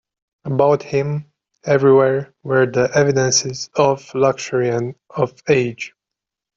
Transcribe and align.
About 0.45 0.81
him, 0.81 1.31
everywhere, 1.63 2.33
were 2.41 2.65
the 2.65 2.89
evidences 2.95 3.69
of 3.75 4.11
luxury 4.15 4.69
and 4.69 4.95
of 5.11 5.31
age. 5.47 5.93